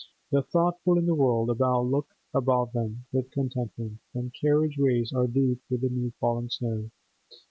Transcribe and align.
The 0.31 0.41
thoughtful 0.41 0.97
in 0.97 1.05
the 1.05 1.13
world 1.13 1.51
above 1.51 1.85
look 1.85 2.15
about 2.33 2.73
them 2.73 3.05
with 3.11 3.29
contentment 3.29 3.99
when 4.13 4.31
carriage 4.31 4.79
ways 4.79 5.13
are 5.13 5.27
deep 5.27 5.61
with 5.69 5.83
new 5.83 6.09
fallen 6.19 6.49
snow. 6.49 6.89